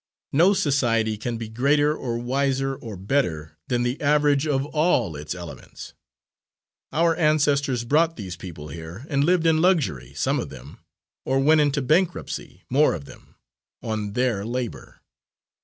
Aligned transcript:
No 0.31 0.55
society 0.55 1.15
can 1.15 1.37
be 1.37 1.47
greater 1.47 1.95
or 1.95 2.17
wiser 2.17 2.73
or 2.75 2.97
better 2.97 3.59
than 3.67 3.83
the 3.83 4.01
average 4.01 4.47
of 4.47 4.65
all 4.65 5.15
its 5.15 5.35
elements. 5.35 5.93
Our 6.91 7.15
ancestors 7.17 7.83
brought 7.83 8.15
these 8.17 8.35
people 8.35 8.69
here, 8.69 9.05
and 9.09 9.23
lived 9.23 9.45
in 9.45 9.61
luxury, 9.61 10.15
some 10.15 10.39
of 10.39 10.49
them 10.49 10.79
or 11.23 11.39
went 11.39 11.61
into 11.61 11.83
bankruptcy, 11.83 12.63
more 12.67 12.95
of 12.95 13.05
them 13.05 13.35
on 13.83 14.13
their 14.13 14.43
labour. 14.43 15.01